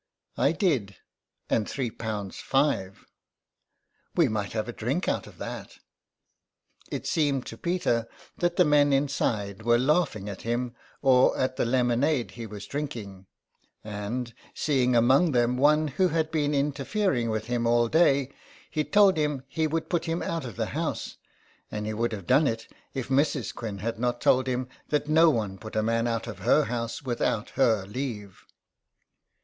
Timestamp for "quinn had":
23.53-23.99